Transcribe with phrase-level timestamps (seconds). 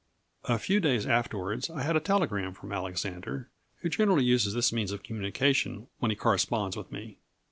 [0.45, 3.51] A few days afterwards I had a telegram from Alexander,
[3.81, 7.19] who generally uses this means of communication when he corresponds with me.